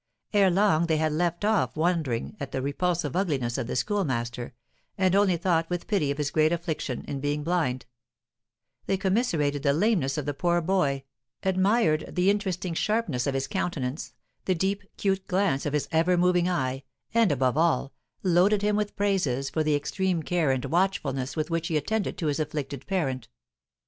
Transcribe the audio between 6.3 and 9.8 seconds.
great affliction, in being blind; they commiserated the